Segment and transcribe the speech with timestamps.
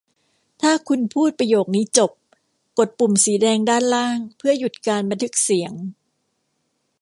[0.61, 2.11] ถ้าคุณพูดประโยคนี้จบ
[2.77, 5.73] กดปุ่มสีแดงด้านล่างเพื่อหยุดการบันทึกเสียง